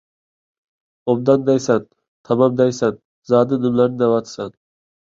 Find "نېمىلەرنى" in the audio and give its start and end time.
3.65-4.05